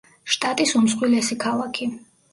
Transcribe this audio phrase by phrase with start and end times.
[0.35, 1.91] შტატის უმსხვილესი ქალაქი.